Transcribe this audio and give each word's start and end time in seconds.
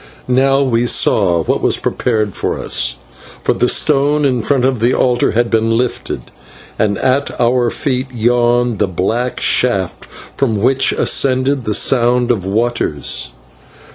Now 0.27 0.63
we 0.63 0.87
saw 0.87 1.43
what 1.43 1.61
was 1.61 1.77
prepared 1.77 2.33
for 2.33 2.57
us, 2.57 2.95
for 3.43 3.53
the 3.53 3.67
stone 3.69 4.25
in 4.25 4.41
front 4.41 4.65
of 4.65 4.79
the 4.79 4.95
altar 4.95 5.33
had 5.33 5.51
been 5.51 5.77
lifted, 5.77 6.31
and 6.79 6.97
at 6.97 7.39
our 7.39 7.69
feet 7.69 8.07
yawned 8.11 8.79
the 8.79 8.87
black 8.87 9.39
shaft 9.39 10.05
from 10.35 10.59
which 10.59 10.91
ascended 10.91 11.65
the 11.65 11.75
sound 11.75 12.31
of 12.31 12.45
waters. 12.47 13.31